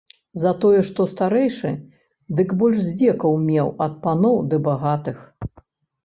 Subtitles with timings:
[0.43, 1.73] Затое што старэйшы,
[2.39, 5.19] дык больш здзекаў меў ад паноў ды багатых.